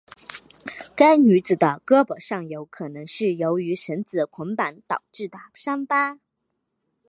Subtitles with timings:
[0.95, 6.19] 该女子的胳膊上有可能是由于绳子捆绑导致的伤疤。